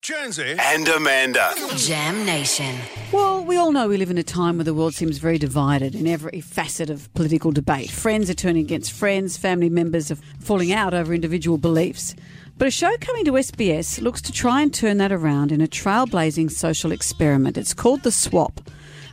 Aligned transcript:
Jonesy 0.00 0.54
and 0.60 0.86
Amanda. 0.88 1.52
Jam 1.76 2.24
Nation. 2.24 2.76
Well, 3.12 3.44
we 3.44 3.56
all 3.56 3.72
know 3.72 3.88
we 3.88 3.96
live 3.96 4.12
in 4.12 4.16
a 4.16 4.22
time 4.22 4.56
where 4.56 4.64
the 4.64 4.72
world 4.72 4.94
seems 4.94 5.18
very 5.18 5.38
divided 5.38 5.94
in 5.96 6.06
every 6.06 6.40
facet 6.40 6.88
of 6.88 7.12
political 7.14 7.50
debate. 7.50 7.90
Friends 7.90 8.30
are 8.30 8.34
turning 8.34 8.62
against 8.62 8.92
friends, 8.92 9.36
family 9.36 9.68
members 9.68 10.10
are 10.12 10.18
falling 10.38 10.72
out 10.72 10.94
over 10.94 11.12
individual 11.12 11.58
beliefs. 11.58 12.14
But 12.56 12.68
a 12.68 12.70
show 12.70 12.96
coming 13.00 13.24
to 13.24 13.32
SBS 13.32 14.00
looks 14.00 14.22
to 14.22 14.32
try 14.32 14.62
and 14.62 14.72
turn 14.72 14.98
that 14.98 15.12
around 15.12 15.50
in 15.50 15.60
a 15.60 15.66
trailblazing 15.66 16.52
social 16.52 16.92
experiment. 16.92 17.58
It's 17.58 17.74
called 17.74 18.04
The 18.04 18.12
Swap. 18.12 18.60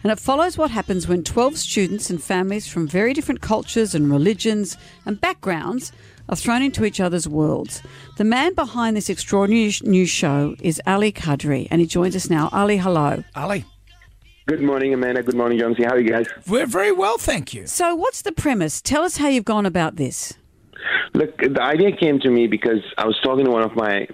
And 0.05 0.11
it 0.11 0.19
follows 0.19 0.55
what 0.55 0.69
happens 0.69 1.07
when 1.07 1.23
12 1.23 1.57
students 1.57 2.11
and 2.11 2.21
families 2.21 2.67
from 2.67 2.87
very 2.87 3.11
different 3.11 3.41
cultures 3.41 3.95
and 3.95 4.11
religions 4.11 4.77
and 5.03 5.19
backgrounds 5.19 5.91
are 6.29 6.35
thrown 6.35 6.61
into 6.61 6.85
each 6.85 6.99
other's 6.99 7.27
worlds. 7.27 7.81
The 8.17 8.23
man 8.23 8.53
behind 8.53 8.95
this 8.95 9.09
extraordinary 9.09 9.73
new 9.81 10.05
show 10.05 10.55
is 10.61 10.79
Ali 10.85 11.11
Kadri, 11.11 11.67
and 11.71 11.81
he 11.81 11.87
joins 11.87 12.15
us 12.15 12.29
now. 12.29 12.49
Ali, 12.51 12.77
hello. 12.77 13.23
Ali, 13.35 13.65
Good 14.45 14.61
morning, 14.61 14.93
Amanda. 14.93 15.23
Good 15.23 15.33
morning, 15.33 15.57
John. 15.57 15.73
How 15.73 15.95
are 15.95 15.99
you 15.99 16.07
guys? 16.07 16.27
we're 16.47 16.67
very 16.67 16.91
well, 16.91 17.17
thank 17.17 17.55
you. 17.55 17.65
So, 17.65 17.95
what's 17.95 18.21
the 18.21 18.31
premise? 18.31 18.83
Tell 18.83 19.01
us 19.01 19.17
how 19.17 19.29
you've 19.29 19.43
gone 19.43 19.65
about 19.65 19.95
this. 19.95 20.35
Look, 21.15 21.35
the 21.39 21.63
idea 21.63 21.97
came 21.97 22.19
to 22.19 22.29
me 22.29 22.45
because 22.45 22.83
I 22.99 23.07
was 23.07 23.19
talking 23.23 23.45
to 23.45 23.49
one 23.49 23.63
of 23.63 23.75
my 23.75 24.07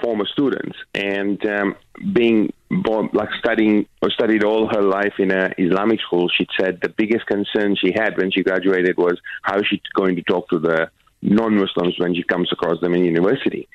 former 0.00 0.26
students, 0.26 0.76
and 0.94 1.44
um, 1.46 1.76
being 2.12 2.52
born, 2.70 3.10
like 3.12 3.28
studying 3.38 3.86
or 4.00 4.10
studied 4.10 4.44
all 4.44 4.68
her 4.72 4.82
life 4.82 5.14
in 5.18 5.30
a 5.30 5.52
Islamic 5.58 6.00
school, 6.00 6.28
she 6.28 6.46
said 6.58 6.78
the 6.82 6.88
biggest 6.88 7.26
concern 7.26 7.76
she 7.76 7.92
had 7.94 8.16
when 8.16 8.30
she 8.30 8.42
graduated 8.42 8.96
was 8.96 9.20
how 9.42 9.56
is 9.58 9.66
she 9.68 9.80
going 9.94 10.16
to 10.16 10.22
talk 10.22 10.48
to 10.50 10.58
the 10.58 10.90
non-Muslims 11.22 11.94
when 11.98 12.14
she 12.14 12.22
comes 12.22 12.50
across 12.52 12.80
them 12.80 12.94
in 12.94 13.04
university. 13.04 13.68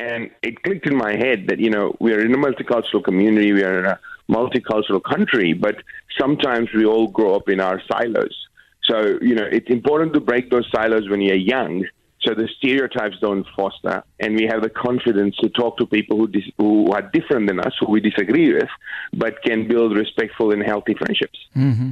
And 0.00 0.30
it 0.42 0.62
clicked 0.62 0.86
in 0.86 0.96
my 0.96 1.12
head 1.12 1.46
that 1.48 1.58
you 1.58 1.70
know 1.70 1.96
we 2.00 2.12
are 2.12 2.20
in 2.20 2.34
a 2.34 2.38
multicultural 2.38 3.04
community, 3.04 3.52
we 3.52 3.64
are 3.64 3.78
in 3.78 3.86
a 3.86 3.98
multicultural 4.30 5.02
country, 5.02 5.52
but 5.52 5.76
sometimes 6.18 6.68
we 6.74 6.84
all 6.84 7.08
grow 7.08 7.34
up 7.34 7.48
in 7.48 7.60
our 7.60 7.80
silos. 7.90 8.36
So, 8.84 9.18
you 9.20 9.34
know, 9.34 9.44
it's 9.44 9.70
important 9.70 10.12
to 10.14 10.20
break 10.20 10.50
those 10.50 10.68
silos 10.74 11.08
when 11.08 11.20
you're 11.20 11.36
young 11.36 11.84
so 12.22 12.34
the 12.34 12.48
stereotypes 12.58 13.16
don't 13.20 13.46
foster 13.56 14.02
and 14.20 14.36
we 14.36 14.46
have 14.50 14.62
the 14.62 14.70
confidence 14.70 15.36
to 15.36 15.48
talk 15.48 15.76
to 15.78 15.86
people 15.86 16.16
who, 16.16 16.28
dis- 16.28 16.50
who 16.58 16.90
are 16.92 17.02
different 17.02 17.48
than 17.48 17.60
us, 17.60 17.72
who 17.80 17.90
we 17.90 18.00
disagree 18.00 18.52
with, 18.52 18.68
but 19.12 19.42
can 19.42 19.66
build 19.66 19.96
respectful 19.96 20.52
and 20.52 20.62
healthy 20.62 20.94
friendships. 20.94 21.38
Mm-hmm. 21.56 21.90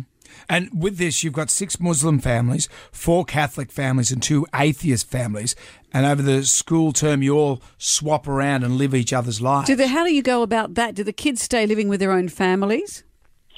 And 0.49 0.71
with 0.83 0.99
this, 0.99 1.23
you've 1.23 1.33
got 1.33 1.51
six 1.51 1.79
Muslim 1.79 2.19
families, 2.19 2.69
four 2.91 3.25
Catholic 3.25 3.71
families, 3.71 4.11
and 4.11 4.23
two 4.23 4.47
atheist 4.55 5.09
families. 5.09 5.55
And 5.93 6.07
over 6.07 6.23
the 6.23 6.45
school 6.45 6.93
term, 6.93 7.23
you 7.23 7.37
all 7.37 7.63
swap 7.79 8.27
around 8.27 8.65
and 8.65 8.77
live 8.77 8.95
each 8.95 9.13
other's 9.13 9.41
lives. 9.41 9.69
Do 9.69 9.77
the, 9.77 9.89
how 9.89 10.05
do 10.05 10.13
you 10.13 10.23
go 10.23 10.43
about 10.43 10.75
that? 10.75 10.95
Do 10.95 11.05
the 11.05 11.13
kids 11.13 11.43
stay 11.43 11.67
living 11.67 11.89
with 11.89 12.01
their 12.01 12.13
own 12.13 12.29
families? 12.29 13.05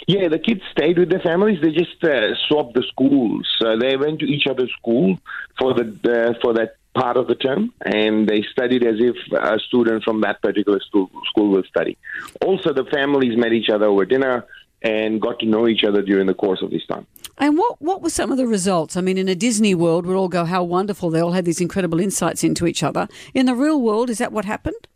Yeah, 0.07 0.29
the 0.29 0.39
kids 0.39 0.63
stayed 0.71 0.99
with 0.99 1.11
their 1.11 1.21
families. 1.21 1.61
They 1.63 1.71
just 1.71 2.03
uh, 2.03 2.35
swapped 2.49 2.75
the 2.75 2.83
schools. 2.89 3.49
Uh, 3.65 3.77
they 3.77 3.97
went 3.97 4.21
to 4.21 4.27
each 4.27 4.47
other's 4.47 4.73
school 4.79 5.19
for 5.59 5.75
the 5.75 5.87
uh, 6.05 6.41
for 6.43 6.55
that 6.55 6.77
part 6.95 7.17
of 7.17 7.27
the 7.27 7.35
term, 7.35 7.73
and 7.85 8.29
they 8.29 8.43
studied 8.51 8.85
as 8.85 8.97
if 8.99 9.17
a 9.33 9.59
student 9.61 10.03
from 10.05 10.21
that 10.23 10.43
particular 10.43 10.81
school 10.81 11.11
school 11.31 11.49
will 11.51 11.63
study. 11.65 11.97
Also, 12.45 12.73
the 12.73 12.85
families 12.85 13.37
met 13.37 13.53
each 13.53 13.71
other 13.71 13.87
over 13.87 14.05
dinner 14.05 14.45
and 14.83 15.21
got 15.21 15.39
to 15.39 15.47
know 15.47 15.69
each 15.69 15.85
other 15.85 16.03
during 16.03 16.27
the 16.27 16.35
course 16.35 16.61
of 16.61 16.71
this 16.71 16.85
time. 16.87 17.07
And 17.39 17.57
what, 17.57 17.81
what 17.81 18.03
were 18.03 18.11
some 18.11 18.31
of 18.31 18.37
the 18.37 18.47
results? 18.47 18.97
I 18.97 19.01
mean, 19.01 19.17
in 19.17 19.29
a 19.29 19.35
Disney 19.35 19.75
world, 19.75 20.07
we'd 20.07 20.15
all 20.15 20.29
go, 20.29 20.45
how 20.45 20.63
wonderful. 20.65 21.11
They 21.11 21.21
all 21.21 21.33
had 21.33 21.45
these 21.45 21.61
incredible 21.61 22.01
insights 22.01 22.45
into 22.45 22.67
each 22.67 22.83
other. 22.83 23.09
In 23.33 23.47
the 23.47 23.55
real 23.55 23.81
world, 23.81 24.11
is 24.11 24.19
that 24.19 24.33
what 24.33 24.45
happened? 24.45 24.89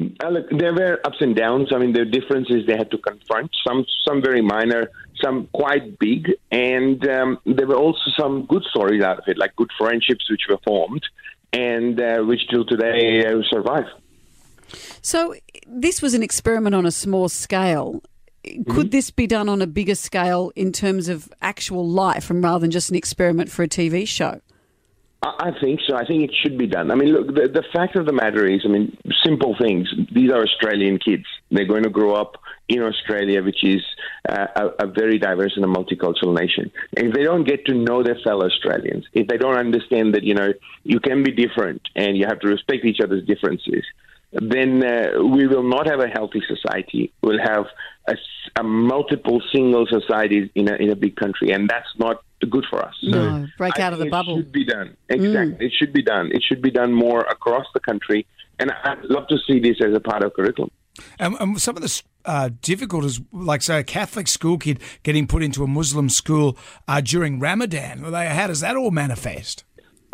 Uh, 0.00 0.28
look, 0.28 0.46
there 0.50 0.74
were 0.74 1.00
ups 1.04 1.18
and 1.20 1.36
downs. 1.36 1.68
I 1.72 1.78
mean, 1.78 1.92
there 1.92 2.02
are 2.02 2.10
differences 2.10 2.66
they 2.66 2.76
had 2.76 2.90
to 2.90 2.98
confront. 2.98 3.50
Some, 3.66 3.84
some 4.06 4.22
very 4.22 4.42
minor, 4.42 4.90
some 5.22 5.48
quite 5.52 5.98
big, 5.98 6.32
and 6.50 7.06
um, 7.08 7.38
there 7.46 7.66
were 7.66 7.76
also 7.76 8.10
some 8.18 8.46
good 8.46 8.64
stories 8.64 9.02
out 9.02 9.18
of 9.18 9.24
it, 9.26 9.38
like 9.38 9.54
good 9.56 9.70
friendships 9.78 10.28
which 10.30 10.42
were 10.48 10.58
formed, 10.64 11.02
and 11.52 12.00
uh, 12.00 12.18
which 12.22 12.40
till 12.50 12.64
today 12.64 13.24
uh, 13.24 13.42
survive. 13.50 13.84
So, 15.00 15.34
this 15.66 16.02
was 16.02 16.14
an 16.14 16.22
experiment 16.22 16.74
on 16.74 16.86
a 16.86 16.90
small 16.90 17.28
scale. 17.28 18.02
Could 18.68 18.90
this 18.90 19.10
be 19.10 19.26
done 19.26 19.48
on 19.48 19.62
a 19.62 19.66
bigger 19.66 19.94
scale 19.94 20.52
in 20.54 20.70
terms 20.70 21.08
of 21.08 21.32
actual 21.40 21.88
life 21.88 22.28
and 22.28 22.42
rather 22.42 22.58
than 22.58 22.70
just 22.70 22.90
an 22.90 22.96
experiment 22.96 23.50
for 23.50 23.62
a 23.62 23.68
TV 23.68 24.06
show? 24.06 24.40
I 25.22 25.52
think 25.58 25.80
so. 25.88 25.96
I 25.96 26.04
think 26.04 26.22
it 26.22 26.32
should 26.42 26.58
be 26.58 26.66
done. 26.66 26.90
I 26.90 26.96
mean, 26.96 27.14
look, 27.14 27.28
the, 27.28 27.48
the 27.48 27.64
fact 27.72 27.96
of 27.96 28.04
the 28.04 28.12
matter 28.12 28.46
is, 28.46 28.60
I 28.64 28.68
mean, 28.68 28.96
simple 29.24 29.56
things. 29.58 29.88
These 30.12 30.30
are 30.30 30.42
Australian 30.42 30.98
kids. 30.98 31.24
They're 31.50 31.66
going 31.66 31.84
to 31.84 31.90
grow 31.90 32.12
up 32.14 32.36
in 32.68 32.82
Australia, 32.82 33.42
which 33.42 33.64
is 33.64 33.82
uh, 34.28 34.46
a, 34.54 34.84
a 34.84 34.86
very 34.86 35.18
diverse 35.18 35.52
and 35.56 35.64
a 35.64 35.68
multicultural 35.68 36.38
nation. 36.38 36.70
And 36.96 37.08
if 37.08 37.14
they 37.14 37.24
don't 37.24 37.44
get 37.44 37.64
to 37.66 37.74
know 37.74 38.02
their 38.02 38.18
fellow 38.22 38.46
Australians, 38.46 39.06
if 39.12 39.26
they 39.26 39.38
don't 39.38 39.56
understand 39.56 40.14
that, 40.14 40.24
you 40.24 40.34
know, 40.34 40.52
you 40.82 41.00
can 41.00 41.22
be 41.22 41.32
different 41.32 41.80
and 41.96 42.16
you 42.18 42.26
have 42.26 42.40
to 42.40 42.48
respect 42.48 42.84
each 42.84 43.00
other's 43.02 43.24
differences, 43.26 43.84
then 44.34 44.84
uh, 44.84 45.22
we 45.22 45.46
will 45.46 45.62
not 45.62 45.86
have 45.86 46.00
a 46.00 46.08
healthy 46.08 46.42
society. 46.46 47.12
We'll 47.22 47.38
have 47.38 47.66
a, 48.08 48.12
s- 48.12 48.18
a 48.58 48.62
multiple 48.62 49.40
single 49.52 49.86
societies 49.86 50.50
in 50.54 50.68
a, 50.68 50.74
in 50.76 50.90
a 50.90 50.96
big 50.96 51.16
country, 51.16 51.50
and 51.52 51.68
that's 51.68 51.88
not 51.98 52.22
good 52.50 52.64
for 52.68 52.84
us. 52.84 52.94
So 53.02 53.10
No, 53.10 53.46
break 53.56 53.78
I 53.78 53.82
out 53.84 53.92
of 53.94 53.98
the 53.98 54.10
bubble. 54.10 54.34
It 54.38 54.42
should 54.42 54.52
be 54.52 54.64
done. 54.66 54.96
Exactly. 55.08 55.66
It 55.66 55.72
should 55.78 55.92
be 55.92 56.02
done. 56.02 56.30
It 56.32 56.42
should 56.42 56.60
be 56.60 56.70
done 56.70 56.92
more 56.92 57.20
across 57.22 57.66
the 57.72 57.80
country. 57.80 58.26
And 58.58 58.70
I'd 58.70 59.02
love 59.04 59.26
to 59.28 59.38
see 59.46 59.58
this 59.60 59.76
as 59.80 59.94
a 59.94 60.00
part 60.00 60.22
of 60.22 60.34
curriculum. 60.34 60.70
And, 61.18 61.34
and 61.40 61.60
some 61.60 61.76
of 61.76 61.82
the 61.82 62.02
uh, 62.24 62.50
difficulties, 62.60 63.20
like 63.32 63.62
say 63.62 63.80
a 63.80 63.82
Catholic 63.84 64.28
school 64.28 64.58
kid 64.58 64.78
getting 65.02 65.26
put 65.26 65.42
into 65.42 65.64
a 65.64 65.66
Muslim 65.66 66.08
school 66.08 66.56
uh, 66.86 67.00
during 67.00 67.40
Ramadan. 67.40 68.00
How 68.12 68.46
does 68.46 68.60
that 68.60 68.76
all 68.76 68.90
manifest? 68.90 69.64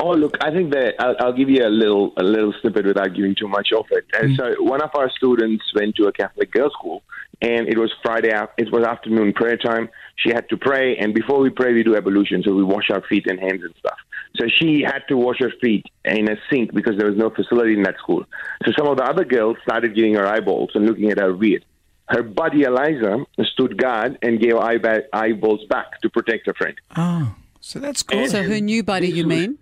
Oh, 0.03 0.13
look, 0.13 0.37
I 0.41 0.51
think 0.51 0.73
that 0.73 0.95
I'll, 0.99 1.17
I'll 1.21 1.33
give 1.33 1.51
you 1.51 1.63
a 1.65 1.69
little 1.69 2.13
a 2.17 2.23
little 2.23 2.55
snippet 2.61 2.87
without 2.87 3.15
giving 3.15 3.35
too 3.35 3.49
much 3.49 3.69
of 3.77 3.85
it. 3.91 4.07
And 4.15 4.31
hmm. 4.31 4.37
so, 4.37 4.63
one 4.63 4.81
of 4.81 4.91
our 4.95 5.11
students 5.11 5.65
went 5.75 5.97
to 5.97 6.05
a 6.05 6.13
Catholic 6.13 6.51
girls' 6.51 6.73
school, 6.73 7.03
and 7.43 7.69
it 7.69 7.79
was 7.79 7.93
Friday. 8.03 8.33
It 8.57 8.73
was 8.73 8.85
afternoon 8.85 9.35
prayer 9.35 9.59
time. 9.59 9.91
She 10.17 10.31
had 10.31 10.49
to 10.49 10.57
pray, 10.57 10.97
and 10.97 11.13
before 11.15 11.41
we 11.41 11.51
pray, 11.51 11.75
we 11.75 11.83
do 11.83 11.97
ablution, 11.97 12.43
so 12.43 12.55
we 12.55 12.65
wash 12.65 12.91
our 12.91 13.03
feet 13.03 13.27
and 13.27 13.39
hands 13.39 13.63
and 13.63 13.75
stuff. 13.79 13.99
So 14.37 14.47
she 14.49 14.83
had 14.83 15.03
to 15.09 15.17
wash 15.17 15.39
her 15.41 15.53
feet 15.61 15.85
in 16.05 16.31
a 16.31 16.37
sink 16.49 16.73
because 16.73 16.97
there 16.97 17.09
was 17.09 17.19
no 17.19 17.31
facility 17.31 17.75
in 17.75 17.83
that 17.83 17.97
school. 17.99 18.25
So 18.65 18.73
some 18.79 18.87
of 18.87 18.97
the 18.97 19.05
other 19.05 19.25
girls 19.25 19.57
started 19.63 19.95
giving 19.95 20.15
her 20.15 20.27
eyeballs 20.27 20.71
and 20.75 20.87
looking 20.87 21.11
at 21.11 21.19
her 21.19 21.35
weird. 21.35 21.65
Her 22.07 22.23
buddy 22.23 22.63
Eliza 22.63 23.25
stood 23.43 23.77
guard 23.77 24.19
and 24.23 24.41
gave 24.41 24.55
eyeba- 24.55 25.05
eyeballs 25.13 25.65
back 25.69 26.01
to 26.03 26.11
protect 26.11 26.47
her 26.47 26.55
friend. 26.55 26.75
Oh, 26.97 27.35
so 27.61 27.79
that's 27.79 28.03
good. 28.03 28.31
So, 28.31 28.43
her 28.43 28.61
new 28.61 28.83
buddy, 28.83 29.09
you 29.09 29.27
mean? 29.27 29.59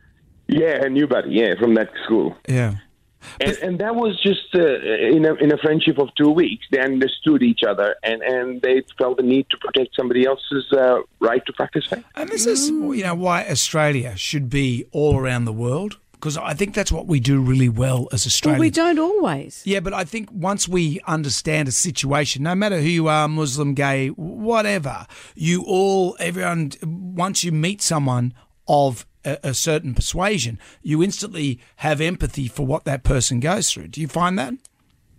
Yeah, 0.48 0.78
her 0.78 0.88
new 0.88 1.06
buddy, 1.06 1.30
yeah, 1.32 1.54
from 1.60 1.74
that 1.74 1.90
school. 2.04 2.36
yeah. 2.48 2.76
And, 3.40 3.56
and 3.58 3.78
that 3.80 3.94
was 3.94 4.18
just 4.22 4.54
uh, 4.54 4.60
in 4.60 5.26
a 5.26 5.34
in 5.34 5.52
a 5.52 5.58
friendship 5.58 5.98
of 5.98 6.08
two 6.16 6.30
weeks. 6.30 6.64
They 6.70 6.80
understood 6.80 7.42
each 7.42 7.62
other, 7.68 7.96
and, 8.02 8.22
and 8.22 8.62
they 8.62 8.82
felt 8.96 9.16
the 9.16 9.22
need 9.24 9.46
to 9.50 9.56
protect 9.58 9.96
somebody 9.96 10.24
else's 10.24 10.72
uh, 10.72 11.00
right 11.20 11.44
to 11.46 11.52
practice 11.52 11.84
faith. 11.86 12.04
And 12.14 12.28
this 12.30 12.46
is, 12.46 12.70
you 12.70 13.02
know, 13.02 13.16
why 13.16 13.44
Australia 13.48 14.16
should 14.16 14.48
be 14.48 14.86
all 14.92 15.18
around 15.18 15.44
the 15.46 15.52
world 15.52 15.98
because 16.12 16.36
I 16.36 16.54
think 16.54 16.74
that's 16.74 16.90
what 16.90 17.06
we 17.06 17.20
do 17.20 17.40
really 17.40 17.68
well 17.68 18.08
as 18.12 18.24
Well, 18.24 18.28
Australians. 18.28 18.60
we 18.60 18.70
don't 18.70 18.98
always. 18.98 19.62
Yeah, 19.64 19.80
but 19.80 19.94
I 19.94 20.04
think 20.04 20.30
once 20.32 20.68
we 20.68 21.00
understand 21.06 21.68
a 21.68 21.72
situation, 21.72 22.42
no 22.42 22.56
matter 22.56 22.80
who 22.80 22.88
you 22.88 23.06
are, 23.08 23.28
Muslim, 23.28 23.74
gay, 23.74 24.08
whatever, 24.08 25.06
you 25.36 25.62
all, 25.64 26.16
everyone, 26.18 26.72
once 26.82 27.44
you 27.44 27.52
meet 27.52 27.80
someone 27.82 28.34
of 28.66 29.06
a, 29.28 29.50
a 29.50 29.54
certain 29.54 29.94
persuasion, 29.94 30.58
you 30.82 31.02
instantly 31.02 31.60
have 31.76 32.00
empathy 32.00 32.48
for 32.48 32.66
what 32.66 32.84
that 32.84 33.04
person 33.04 33.40
goes 33.40 33.70
through. 33.70 33.88
Do 33.88 34.00
you 34.00 34.08
find 34.08 34.38
that? 34.38 34.54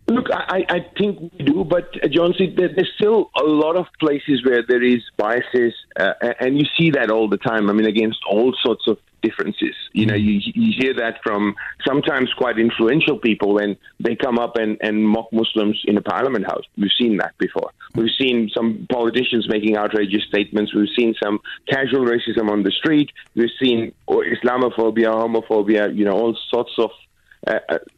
Look, 0.10 0.28
I, 0.32 0.66
I 0.70 0.80
think 0.98 1.20
we 1.20 1.46
do, 1.46 1.64
but 1.64 1.90
uh, 2.04 2.08
John, 2.08 2.34
see, 2.36 2.54
there, 2.56 2.70
there's 2.70 2.92
still 2.96 3.30
a 3.40 3.44
lot 3.44 3.76
of 3.76 3.86
places 4.00 4.44
where 4.44 4.64
there 4.68 4.82
is 4.84 5.04
biases, 5.18 5.74
uh, 6.00 6.14
and 6.40 6.58
you 6.58 6.66
see 6.78 6.90
that 6.92 7.12
all 7.12 7.30
the 7.30 7.38
time. 7.38 7.70
I 7.70 7.74
mean, 7.74 7.86
against 7.86 8.20
all 8.28 8.56
sorts 8.64 8.88
of 8.88 8.98
differences. 9.22 9.76
You 9.94 10.08
know, 10.08 10.16
you, 10.16 10.40
you 10.42 10.74
hear 10.78 10.94
that 10.96 11.20
from 11.24 11.56
sometimes 11.86 12.34
quite 12.34 12.58
influential 12.58 13.20
people 13.20 13.54
when 13.54 13.78
they 14.00 14.16
come 14.16 14.40
up 14.40 14.56
and, 14.56 14.78
and 14.82 15.08
mock 15.08 15.32
Muslims 15.32 15.80
in 15.86 15.96
the 15.96 16.02
Parliament 16.02 16.46
House. 16.46 16.64
We've 16.78 16.92
seen 16.98 17.18
that 17.18 17.38
before. 17.38 17.72
We've 17.96 18.12
seen 18.18 18.50
some 18.56 18.88
politicians 18.92 19.48
making 19.48 19.78
outrageous 19.78 20.24
statements. 20.28 20.74
We've 20.74 20.90
seen 20.98 21.16
some 21.22 21.40
casual 21.68 22.06
racism 22.06 22.50
on 22.50 22.64
the 22.64 22.72
street. 22.72 23.12
We've 23.36 23.50
seen 23.62 23.94
or 24.08 24.24
Islamophobia, 24.26 25.08
homophobia. 25.08 25.96
You 25.96 26.06
know, 26.06 26.14
all 26.14 26.38
sorts 26.50 26.72
of 26.78 26.92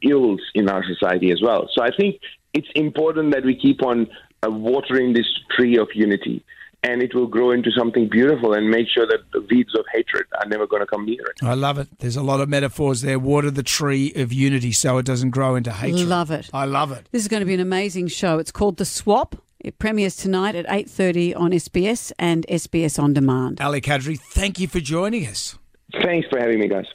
ills 0.01 0.41
in 0.55 0.69
our 0.69 0.83
society 0.85 1.31
as 1.31 1.41
well. 1.41 1.69
So 1.73 1.83
I 1.83 1.89
think 1.95 2.19
it's 2.53 2.67
important 2.75 3.33
that 3.33 3.43
we 3.45 3.55
keep 3.55 3.83
on 3.83 4.07
uh, 4.45 4.49
watering 4.49 5.13
this 5.13 5.27
tree 5.55 5.77
of 5.77 5.87
unity. 5.93 6.43
and 6.83 7.03
it 7.03 7.13
will 7.13 7.27
grow 7.27 7.51
into 7.51 7.69
something 7.77 8.09
beautiful 8.09 8.53
and 8.55 8.67
make 8.77 8.87
sure 8.95 9.05
that 9.05 9.19
the 9.33 9.41
weeds 9.51 9.73
of 9.77 9.85
hatred 9.93 10.25
are 10.39 10.47
never 10.47 10.65
going 10.65 10.81
to 10.81 10.87
come 10.87 11.05
near 11.05 11.21
it. 11.31 11.37
I 11.43 11.53
love 11.53 11.77
it. 11.77 11.87
There's 11.99 12.15
a 12.15 12.23
lot 12.23 12.39
of 12.41 12.49
metaphors 12.49 13.01
there. 13.01 13.19
Water 13.19 13.51
the 13.51 13.61
tree 13.61 14.11
of 14.15 14.33
unity 14.33 14.71
so 14.71 14.97
it 14.97 15.05
doesn't 15.05 15.29
grow 15.29 15.51
into 15.55 15.71
hatred. 15.71 16.07
Love 16.07 16.31
it. 16.31 16.49
I 16.51 16.65
love 16.65 16.91
it. 16.91 17.07
This 17.11 17.21
is 17.21 17.27
going 17.27 17.41
to 17.41 17.45
be 17.45 17.53
an 17.53 17.59
amazing 17.59 18.07
show. 18.07 18.39
It's 18.39 18.51
called 18.51 18.77
The 18.77 18.85
Swap. 18.85 19.35
It 19.59 19.77
premieres 19.77 20.15
tonight 20.15 20.55
at 20.55 20.65
8.30 20.65 21.37
on 21.37 21.51
SBS 21.51 22.11
and 22.17 22.47
SBS 22.49 22.97
On 22.97 23.13
Demand. 23.13 23.61
Ali 23.61 23.79
Kadri, 23.79 24.17
thank 24.19 24.59
you 24.59 24.67
for 24.67 24.79
joining 24.79 25.27
us. 25.27 25.59
Thanks 26.03 26.27
for 26.31 26.39
having 26.39 26.59
me, 26.59 26.67
guys. 26.67 26.87